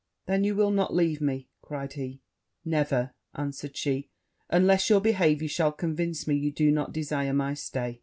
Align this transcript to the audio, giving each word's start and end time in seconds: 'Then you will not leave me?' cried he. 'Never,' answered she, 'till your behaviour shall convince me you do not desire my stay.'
'Then 0.25 0.43
you 0.43 0.55
will 0.55 0.71
not 0.71 0.95
leave 0.95 1.21
me?' 1.21 1.47
cried 1.61 1.93
he. 1.93 2.21
'Never,' 2.65 3.13
answered 3.35 3.77
she, 3.77 4.09
'till 4.51 4.79
your 4.89 4.99
behaviour 4.99 5.47
shall 5.47 5.71
convince 5.71 6.25
me 6.25 6.33
you 6.35 6.51
do 6.51 6.71
not 6.71 6.91
desire 6.91 7.33
my 7.33 7.53
stay.' 7.53 7.99